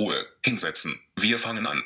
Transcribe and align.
Ruhe, 0.00 0.14
hinsetzen. 0.42 0.98
Wir 1.16 1.36
fangen 1.36 1.66
an. 1.66 1.82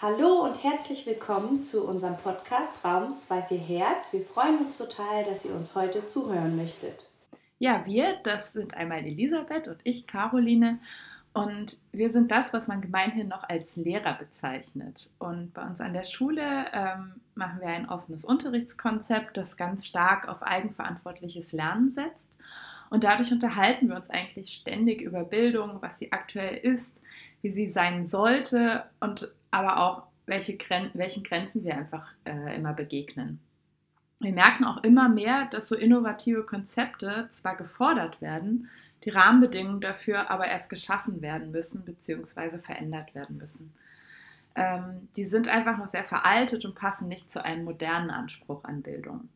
Hallo 0.00 0.44
und 0.44 0.64
herzlich 0.64 1.04
willkommen 1.04 1.60
zu 1.60 1.86
unserem 1.86 2.16
Podcast 2.16 2.82
Raum 2.82 3.12
24 3.12 3.68
Herz. 3.68 4.14
Wir 4.14 4.24
freuen 4.24 4.60
uns 4.60 4.78
total, 4.78 5.24
dass 5.24 5.44
ihr 5.44 5.54
uns 5.54 5.74
heute 5.74 6.06
zuhören 6.06 6.56
möchtet. 6.56 7.10
Ja, 7.58 7.84
wir, 7.84 8.16
das 8.24 8.54
sind 8.54 8.72
einmal 8.72 9.00
Elisabeth 9.00 9.68
und 9.68 9.76
ich, 9.84 10.06
Caroline. 10.06 10.78
Und 11.34 11.76
wir 11.92 12.08
sind 12.08 12.30
das, 12.30 12.54
was 12.54 12.66
man 12.66 12.80
gemeinhin 12.80 13.28
noch 13.28 13.46
als 13.46 13.76
Lehrer 13.76 14.14
bezeichnet. 14.14 15.10
Und 15.18 15.52
bei 15.52 15.66
uns 15.66 15.82
an 15.82 15.92
der 15.92 16.04
Schule 16.04 16.64
ähm, 16.72 17.20
machen 17.34 17.60
wir 17.60 17.68
ein 17.68 17.90
offenes 17.90 18.24
Unterrichtskonzept, 18.24 19.36
das 19.36 19.58
ganz 19.58 19.84
stark 19.84 20.28
auf 20.28 20.42
eigenverantwortliches 20.42 21.52
Lernen 21.52 21.90
setzt. 21.90 22.30
Und 22.88 23.04
dadurch 23.04 23.32
unterhalten 23.32 23.90
wir 23.90 23.96
uns 23.96 24.08
eigentlich 24.08 24.54
ständig 24.54 25.02
über 25.02 25.24
Bildung, 25.24 25.82
was 25.82 25.98
sie 25.98 26.10
aktuell 26.10 26.56
ist, 26.56 26.94
wie 27.42 27.50
sie 27.50 27.68
sein 27.68 28.06
sollte 28.06 28.84
und 29.00 29.30
aber 29.50 29.78
auch, 29.78 30.02
welche 30.26 30.56
Gren 30.56 30.90
welchen 30.94 31.22
Grenzen 31.22 31.64
wir 31.64 31.76
einfach 31.76 32.08
äh, 32.24 32.56
immer 32.56 32.72
begegnen. 32.72 33.40
Wir 34.20 34.32
merken 34.32 34.64
auch 34.64 34.82
immer 34.82 35.08
mehr, 35.08 35.46
dass 35.50 35.68
so 35.68 35.76
innovative 35.76 36.44
Konzepte 36.44 37.28
zwar 37.30 37.56
gefordert 37.56 38.22
werden, 38.22 38.70
die 39.04 39.10
Rahmenbedingungen 39.10 39.82
dafür 39.82 40.30
aber 40.30 40.46
erst 40.46 40.70
geschaffen 40.70 41.20
werden 41.20 41.50
müssen 41.50 41.84
bzw. 41.84 42.58
verändert 42.58 43.14
werden 43.14 43.36
müssen. 43.36 43.74
Ähm, 44.54 45.08
die 45.16 45.24
sind 45.24 45.48
einfach 45.48 45.76
noch 45.76 45.88
sehr 45.88 46.04
veraltet 46.04 46.64
und 46.64 46.74
passen 46.74 47.08
nicht 47.08 47.30
zu 47.30 47.44
einem 47.44 47.64
modernen 47.64 48.10
Anspruch 48.10 48.64
an 48.64 48.82
Bildung. 48.82 49.28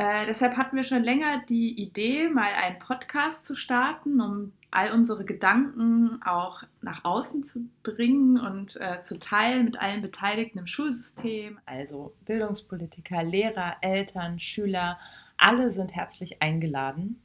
Äh, 0.00 0.24
deshalb 0.24 0.56
hatten 0.56 0.76
wir 0.76 0.84
schon 0.84 1.02
länger 1.02 1.42
die 1.46 1.78
Idee, 1.78 2.30
mal 2.30 2.48
einen 2.54 2.78
Podcast 2.78 3.44
zu 3.44 3.54
starten, 3.54 4.22
um 4.22 4.54
all 4.70 4.92
unsere 4.92 5.26
Gedanken 5.26 6.22
auch 6.22 6.62
nach 6.80 7.04
außen 7.04 7.44
zu 7.44 7.68
bringen 7.82 8.40
und 8.40 8.80
äh, 8.80 9.02
zu 9.02 9.18
teilen 9.18 9.66
mit 9.66 9.78
allen 9.78 10.00
Beteiligten 10.00 10.58
im 10.58 10.66
Schulsystem, 10.66 11.58
also 11.66 12.14
Bildungspolitiker, 12.24 13.22
Lehrer, 13.22 13.76
Eltern, 13.82 14.38
Schüler, 14.38 14.98
alle 15.36 15.70
sind 15.70 15.94
herzlich 15.94 16.40
eingeladen. 16.40 17.20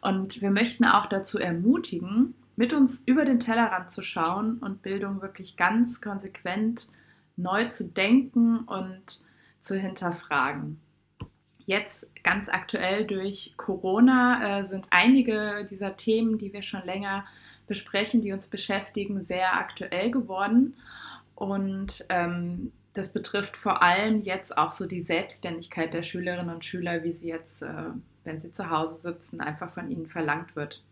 Und 0.00 0.40
wir 0.40 0.50
möchten 0.50 0.86
auch 0.86 1.04
dazu 1.04 1.38
ermutigen, 1.38 2.34
mit 2.56 2.72
uns 2.72 3.02
über 3.04 3.26
den 3.26 3.40
Tellerrand 3.40 3.90
zu 3.90 4.02
schauen 4.02 4.56
und 4.60 4.80
Bildung 4.80 5.20
wirklich 5.20 5.58
ganz 5.58 6.00
konsequent 6.00 6.88
neu 7.36 7.66
zu 7.66 7.90
denken 7.90 8.60
und 8.60 9.20
zu 9.60 9.78
hinterfragen. 9.78 10.80
Jetzt 11.66 12.08
ganz 12.22 12.48
aktuell 12.48 13.04
durch 13.04 13.54
Corona 13.56 14.60
äh, 14.60 14.64
sind 14.64 14.86
einige 14.90 15.66
dieser 15.68 15.96
Themen, 15.96 16.38
die 16.38 16.52
wir 16.52 16.62
schon 16.62 16.84
länger 16.84 17.26
besprechen, 17.66 18.22
die 18.22 18.32
uns 18.32 18.46
beschäftigen, 18.46 19.22
sehr 19.22 19.54
aktuell 19.54 20.12
geworden. 20.12 20.76
Und 21.34 22.06
ähm, 22.08 22.72
das 22.94 23.12
betrifft 23.12 23.56
vor 23.56 23.82
allem 23.82 24.22
jetzt 24.22 24.56
auch 24.56 24.72
so 24.72 24.86
die 24.86 25.02
Selbstständigkeit 25.02 25.92
der 25.92 26.02
Schülerinnen 26.02 26.54
und 26.54 26.64
Schüler, 26.64 27.02
wie 27.02 27.12
sie 27.12 27.28
jetzt, 27.28 27.62
äh, 27.62 27.68
wenn 28.24 28.40
sie 28.40 28.52
zu 28.52 28.70
Hause 28.70 28.94
sitzen, 29.02 29.40
einfach 29.40 29.70
von 29.72 29.90
ihnen 29.90 30.06
verlangt 30.06 30.54
wird. 30.54 30.82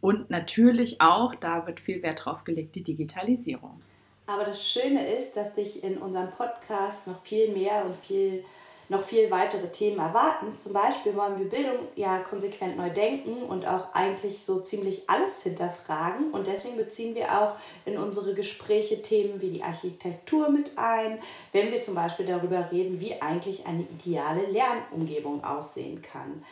Und 0.00 0.30
natürlich 0.30 1.00
auch, 1.00 1.34
da 1.34 1.66
wird 1.66 1.80
viel 1.80 2.02
Wert 2.02 2.24
drauf 2.24 2.44
gelegt, 2.44 2.76
die 2.76 2.82
Digitalisierung. 2.82 3.80
Aber 4.26 4.44
das 4.44 4.66
Schöne 4.66 5.06
ist, 5.14 5.36
dass 5.36 5.54
dich 5.54 5.82
in 5.82 5.98
unserem 5.98 6.30
Podcast 6.30 7.08
noch 7.08 7.22
viel 7.24 7.52
mehr 7.52 7.84
und 7.84 7.96
viel 7.96 8.44
noch 8.92 9.02
viel 9.02 9.30
weitere 9.30 9.68
Themen 9.68 9.98
erwarten. 9.98 10.56
Zum 10.56 10.72
Beispiel 10.72 11.16
wollen 11.16 11.38
wir 11.38 11.48
Bildung 11.48 11.88
ja 11.96 12.20
konsequent 12.20 12.76
neu 12.76 12.90
denken 12.90 13.42
und 13.42 13.66
auch 13.66 13.92
eigentlich 13.94 14.38
so 14.44 14.60
ziemlich 14.60 15.08
alles 15.10 15.42
hinterfragen. 15.42 16.30
Und 16.30 16.46
deswegen 16.46 16.76
beziehen 16.76 17.14
wir 17.16 17.32
auch 17.32 17.56
in 17.84 17.98
unsere 17.98 18.34
Gespräche 18.34 19.02
Themen 19.02 19.40
wie 19.40 19.50
die 19.50 19.62
Architektur 19.64 20.48
mit 20.50 20.78
ein, 20.78 21.18
wenn 21.50 21.72
wir 21.72 21.82
zum 21.82 21.94
Beispiel 21.94 22.26
darüber 22.26 22.70
reden, 22.70 23.00
wie 23.00 23.20
eigentlich 23.20 23.66
eine 23.66 23.82
ideale 23.82 24.46
Lernumgebung 24.46 25.42
aussehen 25.42 26.00
kann 26.00 26.44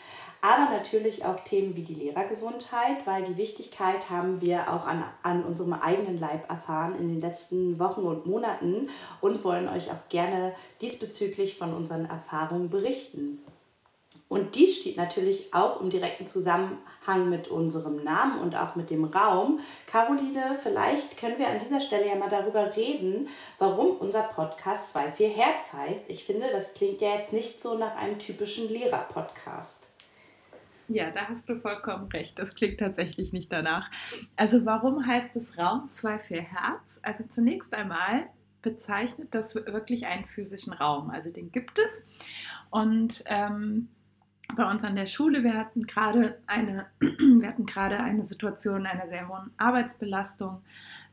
aber 0.42 0.70
natürlich 0.70 1.24
auch 1.24 1.40
Themen 1.40 1.76
wie 1.76 1.82
die 1.82 1.94
Lehrergesundheit, 1.94 3.06
weil 3.06 3.24
die 3.24 3.36
Wichtigkeit 3.36 4.08
haben 4.08 4.40
wir 4.40 4.72
auch 4.72 4.86
an, 4.86 5.04
an 5.22 5.44
unserem 5.44 5.74
eigenen 5.74 6.18
Leib 6.18 6.48
erfahren 6.48 6.96
in 6.98 7.08
den 7.08 7.20
letzten 7.20 7.78
Wochen 7.78 8.02
und 8.02 8.26
Monaten 8.26 8.88
und 9.20 9.44
wollen 9.44 9.68
euch 9.68 9.90
auch 9.90 10.08
gerne 10.08 10.54
diesbezüglich 10.80 11.56
von 11.56 11.74
unseren 11.74 12.06
Erfahrungen 12.06 12.70
berichten. 12.70 13.38
Und 14.30 14.54
dies 14.54 14.76
steht 14.76 14.96
natürlich 14.96 15.52
auch 15.52 15.80
im 15.80 15.90
direkten 15.90 16.24
Zusammenhang 16.24 17.28
mit 17.28 17.48
unserem 17.48 18.04
Namen 18.04 18.40
und 18.40 18.54
auch 18.54 18.76
mit 18.76 18.88
dem 18.88 19.04
Raum. 19.04 19.58
Caroline, 19.88 20.56
vielleicht 20.62 21.18
können 21.18 21.36
wir 21.36 21.48
an 21.48 21.58
dieser 21.58 21.80
Stelle 21.80 22.06
ja 22.06 22.14
mal 22.14 22.28
darüber 22.28 22.76
reden, 22.76 23.28
warum 23.58 23.96
unser 23.96 24.22
Podcast 24.22 24.96
2.4 24.96 25.28
Herz 25.30 25.72
heißt. 25.72 26.04
Ich 26.08 26.24
finde, 26.24 26.46
das 26.52 26.74
klingt 26.74 27.00
ja 27.00 27.16
jetzt 27.16 27.32
nicht 27.32 27.60
so 27.60 27.76
nach 27.76 27.96
einem 27.96 28.20
typischen 28.20 28.68
Lehrer-Podcast. 28.68 29.89
Ja, 30.92 31.12
da 31.12 31.28
hast 31.28 31.48
du 31.48 31.60
vollkommen 31.60 32.08
recht. 32.08 32.36
Das 32.40 32.56
klingt 32.56 32.80
tatsächlich 32.80 33.32
nicht 33.32 33.52
danach. 33.52 33.88
Also 34.34 34.66
warum 34.66 35.06
heißt 35.06 35.36
es 35.36 35.56
Raum 35.56 35.88
2 35.88 36.18
für 36.18 36.40
Herz? 36.40 36.98
Also 37.04 37.22
zunächst 37.28 37.72
einmal 37.74 38.26
bezeichnet 38.60 39.28
das 39.30 39.54
wirklich 39.54 40.06
einen 40.06 40.24
physischen 40.24 40.72
Raum. 40.72 41.10
Also 41.10 41.30
den 41.30 41.52
gibt 41.52 41.78
es. 41.78 42.08
Und 42.70 43.22
ähm, 43.26 43.88
bei 44.56 44.68
uns 44.68 44.82
an 44.82 44.96
der 44.96 45.06
Schule, 45.06 45.44
wir 45.44 45.54
hatten 45.54 45.86
gerade 45.86 46.38
eine, 46.48 46.86
wir 46.98 47.46
hatten 47.46 47.66
gerade 47.66 48.00
eine 48.00 48.24
Situation 48.24 48.84
einer 48.84 49.06
sehr 49.06 49.28
hohen 49.28 49.52
Arbeitsbelastung, 49.58 50.60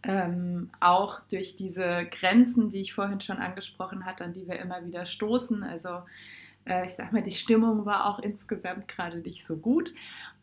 ähm, 0.02 0.72
auch 0.80 1.20
durch 1.30 1.56
diese 1.56 2.08
Grenzen, 2.20 2.72
die 2.72 2.82
ich 2.82 2.96
vorhin 2.96 3.22
schon 3.22 3.38
angesprochen 3.38 4.06
hatte, 4.06 4.24
an 4.24 4.34
die 4.34 4.48
wir 4.48 4.58
immer 4.58 4.84
wieder 4.84 5.06
stoßen. 5.06 5.62
Also 5.62 6.02
ich 6.86 6.94
sag 6.94 7.14
mal, 7.14 7.24
die 7.24 7.32
Stimmung 7.32 7.86
war 7.86 8.06
auch 8.08 8.20
insgesamt 8.20 8.88
gerade 8.88 9.20
nicht 9.20 9.46
so 9.46 9.58
gut. 9.58 9.94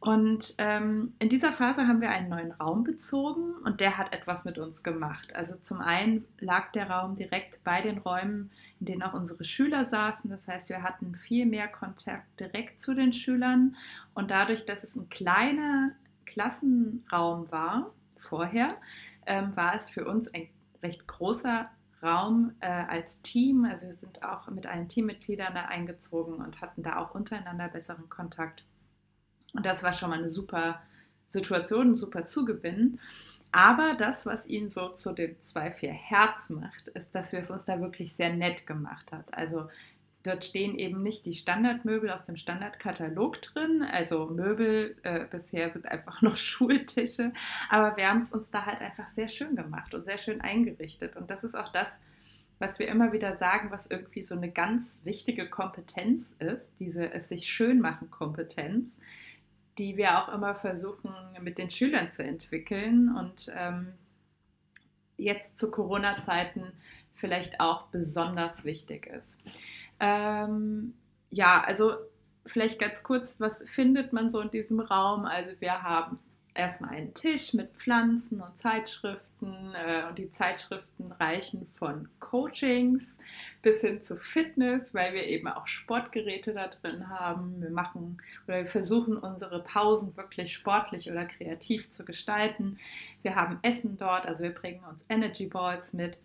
Und 0.01 0.55
ähm, 0.59 1.15
in 1.19 1.31
dieser 1.31 1.55
Phase 1.55 1.87
haben 1.89 2.03
wir 2.03 2.11
einen 2.11 2.29
neuen 2.29 2.53
Raum 2.53 2.85
bezogen 2.85 3.55
und 3.65 3.81
der 3.81 3.97
hat 3.97 4.13
etwas 4.13 4.45
mit 4.45 4.59
uns 4.59 4.83
gemacht. 4.83 5.35
Also 5.35 5.57
zum 5.57 5.81
einen 5.81 6.27
lag 6.39 6.73
der 6.73 6.91
Raum 6.91 7.17
direkt 7.17 7.65
bei 7.65 7.81
den 7.81 7.99
Räumen, 7.99 8.51
in 8.81 8.87
denen 8.87 9.03
auch 9.03 9.15
unsere 9.15 9.45
Schüler 9.45 9.87
saßen. 9.87 10.29
Das 10.29 10.47
heißt, 10.47 10.69
wir 10.69 10.83
hatten 10.83 11.15
viel 11.15 11.47
mehr 11.47 11.69
Kontakt 11.69 12.39
direkt 12.39 12.83
zu 12.83 12.95
den 12.95 13.15
Schülern 13.15 13.77
und 14.13 14.31
dadurch, 14.31 14.67
dass 14.67 14.85
es 14.85 14.95
ein 14.95 15.09
kleiner 15.09 15.93
Klassenraum 16.27 17.51
war 17.51 17.91
vorher, 18.17 18.77
ähm, 19.27 19.57
war 19.57 19.75
es 19.75 19.89
für 19.89 20.05
uns 20.05 20.33
ein 20.35 20.49
recht 20.83 21.07
großer 21.07 21.71
Raum 22.05 22.53
äh, 22.61 22.67
als 22.67 23.23
Team. 23.23 23.65
Also 23.65 23.87
wir 23.87 23.95
sind 23.95 24.23
auch 24.23 24.49
mit 24.49 24.67
allen 24.67 24.89
Teammitgliedern 24.89 25.55
da 25.55 25.63
eingezogen 25.63 26.35
und 26.35 26.61
hatten 26.61 26.83
da 26.83 26.99
auch 26.99 27.15
untereinander 27.15 27.69
besseren 27.69 28.09
Kontakt. 28.09 28.65
Und 29.55 29.65
das 29.65 29.83
war 29.83 29.93
schon 29.93 30.11
mal 30.11 30.19
eine 30.19 30.31
super 30.31 30.81
Situation, 31.29 31.93
ein 31.93 31.97
super 31.97 32.27
Zugewinn. 32.27 33.01
Aber 33.53 33.95
das, 33.95 34.27
was 34.27 34.47
ihn 34.47 34.69
so 34.71 34.89
zu 34.91 35.13
dem 35.13 35.37
2-4 35.39 35.89
Herz 35.89 36.51
macht, 36.51 36.89
ist, 36.89 37.15
dass 37.15 37.33
wir 37.33 37.39
es 37.39 37.51
uns 37.51 37.65
da 37.65 37.81
wirklich 37.81 38.15
sehr 38.15 38.33
nett 38.33 38.67
gemacht 38.67 39.13
hat. 39.13 39.33
Also 39.33 39.69
Dort 40.25 40.43
stehen 40.47 40.79
eben 40.79 41.03
nicht 41.03 41.27
die 41.27 41.35
Standardmöbel 41.35 42.11
aus 42.11 42.25
dem 42.25 42.39
Standardkatalog 42.39 43.43
drin. 43.43 43.83
Also 43.83 44.27
Möbel 44.27 44.97
äh, 45.03 45.27
bisher 45.31 45.71
sind 45.71 45.87
einfach 45.87 46.23
noch 46.23 46.39
Schultische. 46.39 47.33
Aber 47.69 47.97
wir 47.99 48.09
haben 48.09 48.21
es 48.21 48.33
uns 48.33 48.51
da 48.51 48.65
halt 48.65 48.81
einfach 48.81 49.07
sehr 49.07 49.29
schön 49.29 49.55
gemacht 49.55 49.95
und 49.95 50.05
sehr 50.05 50.17
schön 50.17 50.41
eingerichtet. 50.41 51.15
Und 51.17 51.31
das 51.31 51.45
ist 51.45 51.55
auch 51.55 51.71
das, 51.71 52.01
was 52.59 52.79
wir 52.79 52.89
immer 52.89 53.13
wieder 53.13 53.37
sagen, 53.37 53.71
was 53.71 53.87
irgendwie 53.87 54.23
so 54.23 54.35
eine 54.35 54.51
ganz 54.51 55.03
wichtige 55.05 55.51
Kompetenz 55.51 56.33
ist, 56.33 56.73
diese 56.79 57.13
es 57.13 57.29
sich 57.29 57.47
schön 57.47 57.81
machen 57.81 58.11
Kompetenz, 58.11 58.99
die 59.77 59.99
wir 59.99 60.19
auch 60.19 60.33
immer 60.33 60.55
versuchen 60.55 61.13
mit 61.43 61.59
den 61.59 61.69
Schülern 61.69 62.11
zu 62.11 62.25
entwickeln 62.25 63.15
und 63.15 63.53
ähm, 63.55 63.93
jetzt 65.19 65.59
zu 65.59 65.71
Corona-Zeiten 65.71 66.73
vielleicht 67.15 67.61
auch 67.61 67.89
besonders 67.89 68.65
wichtig 68.65 69.07
ist. 69.07 69.39
Ähm, 70.01 70.95
ja, 71.31 71.63
also 71.63 71.95
vielleicht 72.47 72.79
ganz 72.79 73.03
kurz, 73.03 73.41
was 73.41 73.65
findet 73.69 74.13
man 74.13 74.31
so 74.31 74.41
in 74.41 74.51
diesem 74.51 74.81
Raum? 74.81 75.25
Also 75.25 75.53
wir 75.61 75.83
haben 75.83 76.19
erstmal 76.55 76.91
einen 76.91 77.15
Tisch 77.15 77.53
mit 77.53 77.73
Pflanzen 77.77 78.41
und 78.41 78.57
Zeitschriften 78.57 79.75
äh, 79.75 80.05
und 80.09 80.19
die 80.19 80.31
Zeitschriften 80.31 81.11
reichen 81.13 81.67
von 81.67 82.09
Coachings 82.21 83.19
bis 83.61 83.81
hin 83.81 84.01
zu 84.03 84.17
Fitness, 84.17 84.95
weil 84.95 85.15
wir 85.15 85.27
eben 85.27 85.49
auch 85.49 85.67
Sportgeräte 85.67 86.55
da 86.55 86.69
drin 86.69 87.09
haben. 87.09 87.61
Wir 87.61 87.71
machen 87.71 88.19
oder 88.47 88.59
wir 88.59 88.67
versuchen 88.67 89.17
unsere 89.17 89.63
Pausen 89.63 90.17
wirklich 90.17 90.53
sportlich 90.53 91.11
oder 91.11 91.25
kreativ 91.25 91.91
zu 91.91 92.05
gestalten. 92.05 92.79
Wir 93.23 93.35
haben 93.35 93.59
Essen 93.63 93.97
dort, 93.99 94.27
also 94.27 94.45
wir 94.45 94.55
bringen 94.55 94.85
uns 94.89 95.05
Energy 95.09 95.47
Balls 95.47 95.93
mit. 95.93 96.21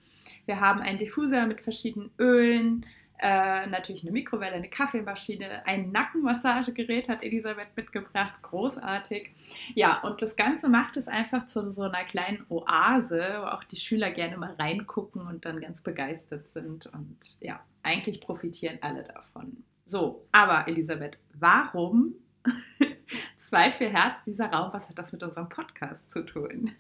Wir 0.46 0.60
haben 0.60 0.82
einen 0.82 1.00
Diffuser 1.00 1.48
mit 1.48 1.62
verschiedenen 1.62 2.12
Ölen 2.20 2.86
Äh, 3.22 3.68
natürlich 3.68 4.04
eine 4.04 4.12
Mikrowelle, 4.12 4.56
eine 4.56 4.70
Kaffeemaschine, 4.70 5.66
ein 5.66 5.92
Nackenmassagegerät 5.92 7.10
hat 7.10 7.22
Elisabeth 7.22 7.76
mitgebracht, 7.76 8.36
großartig. 8.42 9.32
Ja, 9.76 10.00
und 10.04 10.22
das 10.22 10.38
Ganze 10.38 10.70
macht 10.70 10.96
es 10.96 11.10
einfach 11.10 11.46
zu 11.46 11.70
so 11.70 11.82
einer 11.82 12.06
kleinen 12.06 12.46
Oase, 12.48 13.40
wo 13.42 13.48
auch 13.48 13.66
die 13.66 13.76
Schüler 13.76 14.12
gerne 14.12 14.38
mal 14.38 14.54
reingucken 14.54 15.28
und 15.28 15.44
dann 15.44 15.60
ganz 15.60 15.82
begeistert 15.82 16.48
sind. 16.50 16.86
Und 16.88 17.18
ja, 17.42 17.60
eigentlich 17.84 18.22
profitieren 18.22 18.78
alle 18.82 19.04
davon. 19.04 19.66
So, 19.86 20.26
aber 20.32 20.70
Elisabeth, 20.70 21.18
warum 21.34 22.16
zwei 23.38 23.72
für 23.74 23.90
Herz 23.90 24.24
dieser 24.24 24.46
Raum? 24.46 24.72
Was 24.72 24.88
hat 24.88 24.98
das 24.98 25.12
mit 25.12 25.24
unserem 25.24 25.50
Podcast 25.50 26.10
zu 26.10 26.26
tun? 26.26 26.72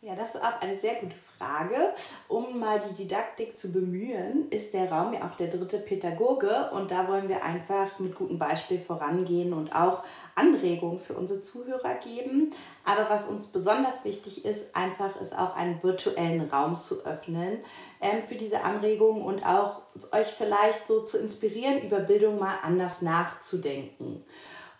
Ja, 0.00 0.14
das 0.14 0.36
ist 0.36 0.44
auch 0.44 0.60
eine 0.60 0.78
sehr 0.78 0.94
gute 0.94 1.16
Frage. 1.36 1.92
Um 2.28 2.60
mal 2.60 2.78
die 2.78 2.94
Didaktik 2.94 3.56
zu 3.56 3.72
bemühen, 3.72 4.48
ist 4.50 4.72
der 4.72 4.92
Raum 4.92 5.12
ja 5.12 5.26
auch 5.26 5.34
der 5.34 5.48
dritte 5.48 5.78
Pädagoge 5.78 6.70
und 6.70 6.92
da 6.92 7.08
wollen 7.08 7.28
wir 7.28 7.42
einfach 7.42 7.98
mit 7.98 8.14
gutem 8.14 8.38
Beispiel 8.38 8.78
vorangehen 8.78 9.52
und 9.52 9.74
auch 9.74 10.04
Anregungen 10.36 11.00
für 11.00 11.14
unsere 11.14 11.42
Zuhörer 11.42 11.96
geben. 11.96 12.54
Aber 12.84 13.10
was 13.10 13.26
uns 13.26 13.48
besonders 13.48 14.04
wichtig 14.04 14.44
ist, 14.44 14.76
einfach 14.76 15.20
ist 15.20 15.36
auch 15.36 15.56
einen 15.56 15.82
virtuellen 15.82 16.48
Raum 16.48 16.76
zu 16.76 17.04
öffnen 17.04 17.58
ähm, 18.00 18.22
für 18.22 18.36
diese 18.36 18.62
Anregungen 18.62 19.22
und 19.22 19.44
auch 19.44 19.82
euch 20.12 20.28
vielleicht 20.28 20.86
so 20.86 21.02
zu 21.02 21.18
inspirieren, 21.18 21.82
über 21.82 21.98
Bildung 21.98 22.38
mal 22.38 22.58
anders 22.62 23.02
nachzudenken. 23.02 24.24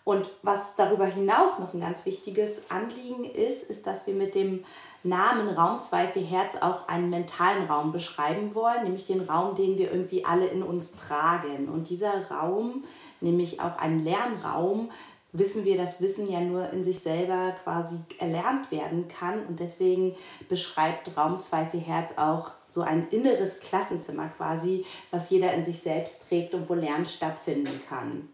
Und 0.09 0.27
was 0.41 0.75
darüber 0.75 1.05
hinaus 1.05 1.59
noch 1.59 1.75
ein 1.75 1.81
ganz 1.81 2.03
wichtiges 2.03 2.71
Anliegen 2.71 3.25
ist, 3.25 3.69
ist, 3.69 3.85
dass 3.85 4.07
wir 4.07 4.15
mit 4.15 4.33
dem 4.33 4.65
Namen 5.03 5.49
Raum 5.49 5.77
2 5.77 6.07
für 6.07 6.19
Herz 6.19 6.55
auch 6.55 6.87
einen 6.87 7.11
mentalen 7.11 7.67
Raum 7.67 7.91
beschreiben 7.91 8.55
wollen, 8.55 8.85
nämlich 8.85 9.05
den 9.05 9.21
Raum, 9.21 9.53
den 9.53 9.77
wir 9.77 9.91
irgendwie 9.91 10.25
alle 10.25 10.47
in 10.47 10.63
uns 10.63 10.95
tragen. 10.95 11.69
Und 11.69 11.91
dieser 11.91 12.27
Raum, 12.31 12.85
nämlich 13.21 13.61
auch 13.61 13.77
ein 13.77 14.03
Lernraum, 14.03 14.89
wissen 15.31 15.63
wir, 15.63 15.77
dass 15.77 16.01
Wissen 16.01 16.27
ja 16.27 16.39
nur 16.39 16.71
in 16.71 16.83
sich 16.83 17.01
selber 17.01 17.53
quasi 17.63 17.99
erlernt 18.17 18.71
werden 18.71 19.09
kann. 19.09 19.45
Und 19.45 19.59
deswegen 19.59 20.15
beschreibt 20.47 21.15
Raum 21.15 21.37
2 21.37 21.67
für 21.67 21.77
Herz 21.77 22.17
auch 22.17 22.49
so 22.71 22.81
ein 22.81 23.09
inneres 23.11 23.59
Klassenzimmer 23.59 24.29
quasi, 24.29 24.87
was 25.11 25.29
jeder 25.29 25.53
in 25.53 25.63
sich 25.63 25.79
selbst 25.79 26.27
trägt 26.27 26.55
und 26.55 26.67
wo 26.67 26.73
Lernen 26.73 27.05
stattfinden 27.05 27.79
kann. 27.87 28.27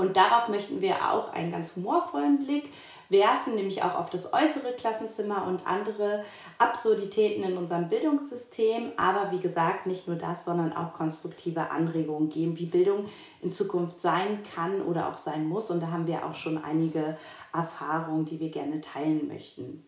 Und 0.00 0.16
darauf 0.16 0.48
möchten 0.48 0.80
wir 0.80 1.12
auch 1.12 1.32
einen 1.34 1.52
ganz 1.52 1.76
humorvollen 1.76 2.38
Blick 2.38 2.72
werfen, 3.10 3.54
nämlich 3.54 3.82
auch 3.82 3.96
auf 3.96 4.08
das 4.08 4.32
äußere 4.32 4.72
Klassenzimmer 4.72 5.46
und 5.46 5.66
andere 5.66 6.24
Absurditäten 6.56 7.44
in 7.44 7.58
unserem 7.58 7.90
Bildungssystem. 7.90 8.92
Aber 8.96 9.30
wie 9.30 9.40
gesagt, 9.40 9.86
nicht 9.86 10.08
nur 10.08 10.16
das, 10.16 10.46
sondern 10.46 10.72
auch 10.72 10.94
konstruktive 10.94 11.70
Anregungen 11.70 12.30
geben, 12.30 12.56
wie 12.58 12.64
Bildung 12.64 13.06
in 13.42 13.52
Zukunft 13.52 14.00
sein 14.00 14.42
kann 14.54 14.80
oder 14.80 15.08
auch 15.08 15.18
sein 15.18 15.46
muss. 15.46 15.70
Und 15.70 15.80
da 15.80 15.88
haben 15.88 16.06
wir 16.06 16.24
auch 16.24 16.34
schon 16.34 16.62
einige 16.64 17.18
Erfahrungen, 17.52 18.24
die 18.24 18.40
wir 18.40 18.50
gerne 18.50 18.80
teilen 18.80 19.28
möchten. 19.28 19.84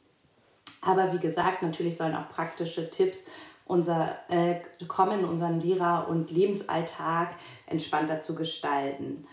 Aber 0.83 1.13
wie 1.15 1.21
gesagt, 1.21 1.63
natürlich 1.63 1.97
sollen 1.97 2.17
auch 2.17 2.29
praktische 2.29 2.91
Tipps 2.91 3.29
unser, 3.65 4.17
äh, 4.29 4.57
kommen, 4.89 5.25
unseren 5.25 5.61
Lehrer- 5.61 6.07
und 6.09 6.31
Lebensalltag 6.31 7.31
entspannter 7.67 8.23
zu 8.23 8.35
gestalten. 8.35 9.27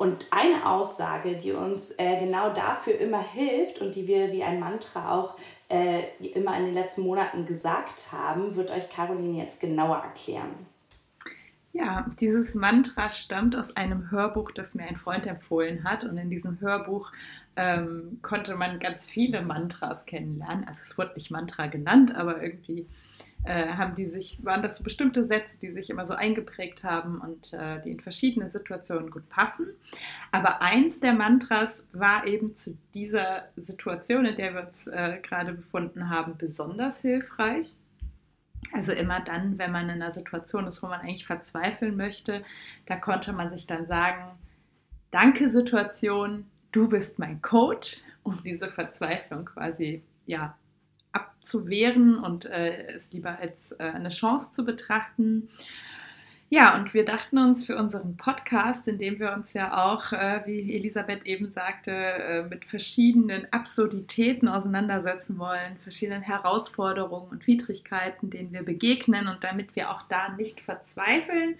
Und 0.00 0.24
eine 0.30 0.66
Aussage, 0.66 1.36
die 1.36 1.52
uns 1.52 1.90
äh, 1.98 2.18
genau 2.18 2.54
dafür 2.54 2.98
immer 2.98 3.22
hilft 3.22 3.82
und 3.82 3.94
die 3.94 4.06
wir 4.08 4.32
wie 4.32 4.42
ein 4.42 4.58
Mantra 4.58 5.14
auch 5.14 5.34
äh, 5.68 6.04
immer 6.26 6.56
in 6.56 6.64
den 6.64 6.72
letzten 6.72 7.02
Monaten 7.02 7.44
gesagt 7.44 8.10
haben, 8.10 8.56
wird 8.56 8.70
euch 8.70 8.88
Caroline 8.88 9.36
jetzt 9.36 9.60
genauer 9.60 9.98
erklären. 9.98 10.69
Ja, 11.72 12.10
dieses 12.20 12.56
Mantra 12.56 13.10
stammt 13.10 13.54
aus 13.54 13.76
einem 13.76 14.10
Hörbuch, 14.10 14.50
das 14.50 14.74
mir 14.74 14.84
ein 14.84 14.96
Freund 14.96 15.26
empfohlen 15.26 15.84
hat. 15.84 16.02
Und 16.02 16.18
in 16.18 16.28
diesem 16.28 16.60
Hörbuch 16.60 17.12
ähm, 17.54 18.18
konnte 18.22 18.56
man 18.56 18.80
ganz 18.80 19.08
viele 19.08 19.42
Mantras 19.42 20.04
kennenlernen. 20.04 20.66
Also 20.66 20.80
es 20.82 20.98
wurde 20.98 21.14
nicht 21.14 21.30
Mantra 21.30 21.68
genannt, 21.68 22.12
aber 22.16 22.42
irgendwie 22.42 22.88
äh, 23.44 23.68
haben 23.68 23.94
die 23.94 24.06
sich, 24.06 24.44
waren 24.44 24.62
das 24.62 24.78
so 24.78 24.84
bestimmte 24.84 25.24
Sätze, 25.24 25.56
die 25.62 25.70
sich 25.70 25.90
immer 25.90 26.06
so 26.06 26.14
eingeprägt 26.14 26.82
haben 26.82 27.20
und 27.20 27.52
äh, 27.52 27.80
die 27.82 27.92
in 27.92 28.00
verschiedenen 28.00 28.50
Situationen 28.50 29.10
gut 29.10 29.28
passen. 29.28 29.68
Aber 30.32 30.62
eins 30.62 30.98
der 30.98 31.12
Mantras 31.12 31.86
war 31.92 32.26
eben 32.26 32.56
zu 32.56 32.76
dieser 32.94 33.44
Situation, 33.56 34.26
in 34.26 34.36
der 34.36 34.54
wir 34.54 34.66
uns 34.66 34.88
äh, 34.88 35.18
gerade 35.22 35.52
befunden 35.52 36.10
haben, 36.10 36.36
besonders 36.36 37.00
hilfreich. 37.00 37.76
Also 38.72 38.92
immer 38.92 39.20
dann, 39.20 39.58
wenn 39.58 39.72
man 39.72 39.84
in 39.84 40.02
einer 40.02 40.12
Situation 40.12 40.66
ist, 40.66 40.82
wo 40.82 40.86
man 40.86 41.00
eigentlich 41.00 41.26
verzweifeln 41.26 41.96
möchte, 41.96 42.44
da 42.86 42.96
konnte 42.96 43.32
man 43.32 43.50
sich 43.50 43.66
dann 43.66 43.86
sagen, 43.86 44.38
danke 45.10 45.48
Situation, 45.48 46.46
du 46.72 46.88
bist 46.88 47.18
mein 47.18 47.42
Coach, 47.42 48.02
um 48.22 48.42
diese 48.44 48.68
Verzweiflung 48.68 49.46
quasi 49.46 50.02
ja 50.26 50.56
abzuwehren 51.12 52.18
und 52.18 52.46
äh, 52.46 52.92
es 52.92 53.12
lieber 53.12 53.38
als 53.38 53.72
äh, 53.72 53.82
eine 53.82 54.10
Chance 54.10 54.52
zu 54.52 54.64
betrachten. 54.64 55.48
Ja, 56.52 56.74
und 56.74 56.94
wir 56.94 57.04
dachten 57.04 57.38
uns 57.38 57.64
für 57.64 57.76
unseren 57.76 58.16
Podcast, 58.16 58.88
in 58.88 58.98
dem 58.98 59.20
wir 59.20 59.32
uns 59.32 59.52
ja 59.52 59.84
auch, 59.84 60.12
äh, 60.12 60.42
wie 60.46 60.74
Elisabeth 60.74 61.24
eben 61.24 61.52
sagte, 61.52 61.92
äh, 61.92 62.42
mit 62.42 62.64
verschiedenen 62.64 63.46
Absurditäten 63.52 64.48
auseinandersetzen 64.48 65.38
wollen, 65.38 65.78
verschiedenen 65.78 66.22
Herausforderungen 66.22 67.30
und 67.30 67.46
Widrigkeiten, 67.46 68.30
denen 68.30 68.52
wir 68.52 68.64
begegnen. 68.64 69.28
Und 69.28 69.44
damit 69.44 69.76
wir 69.76 69.92
auch 69.92 70.02
da 70.08 70.30
nicht 70.30 70.60
verzweifeln, 70.60 71.54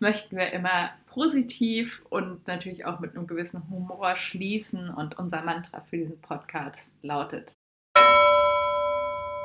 möchten 0.00 0.36
wir 0.36 0.52
immer 0.52 0.90
positiv 1.06 2.02
und 2.10 2.44
natürlich 2.48 2.84
auch 2.84 2.98
mit 2.98 3.14
einem 3.14 3.28
gewissen 3.28 3.70
Humor 3.70 4.16
schließen. 4.16 4.90
Und 4.90 5.20
unser 5.20 5.42
Mantra 5.42 5.82
für 5.82 5.98
diesen 5.98 6.20
Podcast 6.20 6.90
lautet, 7.02 7.54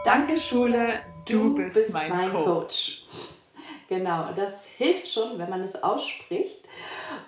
Danke 0.04 0.38
Schule, 0.38 1.02
du, 1.28 1.50
du 1.50 1.56
bist, 1.58 1.76
bist, 1.76 1.94
mein, 1.94 2.10
mein 2.10 2.32
Coach. 2.32 3.06
Coach. 3.12 3.37
Genau, 3.88 4.34
das 4.36 4.68
hilft 4.68 5.10
schon, 5.10 5.40
wenn 5.40 5.50
man 5.50 5.62
es 5.62 5.82
ausspricht. 5.82 6.68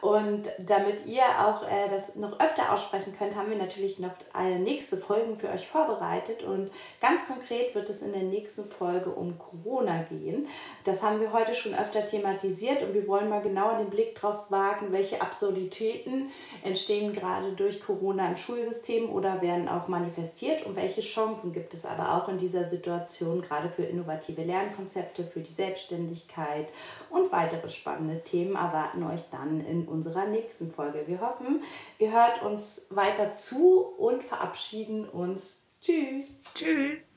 Und 0.02 0.50
damit 0.60 1.06
ihr 1.06 1.24
auch 1.40 1.64
äh, 1.64 1.90
das 1.90 2.16
noch 2.16 2.40
öfter 2.40 2.72
aussprechen 2.74 3.14
könnt, 3.18 3.36
haben 3.36 3.50
wir 3.50 3.58
natürlich 3.58 4.00
noch 4.00 4.12
eine 4.34 4.60
nächste 4.60 4.98
Folgen 4.98 5.38
für 5.38 5.50
euch 5.50 5.68
vorbereitet. 5.68 6.44
Und 6.44 6.72
ganz 7.02 7.28
konkret 7.28 7.76
wird 7.76 7.90
es 7.90 8.02
in 8.02 8.12
der 8.12 8.24
nächsten 8.24 8.70
Folge 8.70 9.10
um 9.10 9.38
Corona 9.38 10.04
gehen. 10.04 10.48
Das 10.84 11.04
haben 11.04 11.20
wir 11.20 11.34
heute 11.34 11.54
schon 11.54 11.74
öfter 11.74 12.06
thematisiert 12.06 12.82
und 12.84 12.94
wir 12.94 13.08
wollen 13.08 13.30
mal 13.30 13.42
genauer 13.42 13.78
den 13.78 13.90
Blick 13.90 14.16
drauf 14.16 14.50
wagen, 14.50 14.92
welche 14.92 15.22
Absurditäten 15.22 16.30
entstehen 16.64 17.14
gerade 17.14 17.54
durch 17.54 17.82
Corona 17.82 18.30
im 18.30 18.36
Schulsystem 18.36 19.10
oder 19.10 19.42
werden 19.42 19.68
auch 19.68 19.88
manifestiert 19.88 20.66
und 20.66 20.76
welche 20.76 21.02
Chancen 21.02 21.54
gibt 21.54 21.74
es 21.74 21.86
aber 21.86 22.16
auch 22.16 22.30
in 22.30 22.38
dieser 22.38 22.64
Situation 22.64 23.42
gerade 23.42 23.70
für 23.70 23.84
innovative 23.84 24.44
Lernkonzepte, 24.44 25.24
für 25.24 25.42
die 25.42 25.54
Selbstständigkeit 25.54 26.68
und 27.10 27.32
weitere 27.32 27.70
spannende 27.70 28.24
Themen 28.24 28.56
erwarten 28.56 29.04
euch 29.04 29.30
dann 29.32 29.66
in 29.70 29.88
unserer 29.88 30.26
nächsten 30.26 30.72
Folge. 30.72 31.04
Wir 31.08 31.22
hoffen, 31.22 31.64
ihr 32.00 32.12
hört 32.12 32.42
uns 32.44 32.88
weiter 32.90 33.34
zu 33.34 33.80
und 33.80 34.24
verabschieden 34.24 35.08
uns. 35.08 35.64
Tschüss. 35.82 36.32
Tschüss. 36.54 37.09